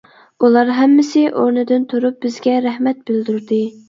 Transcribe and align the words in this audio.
ئۇلار 0.45 0.69
ھەممىسى 0.77 1.21
ئورنىدىن 1.41 1.85
تۇرۇپ 1.91 2.17
بىزگە 2.23 2.55
رەھمەت 2.67 3.05
بىلدۈردى. 3.11 3.61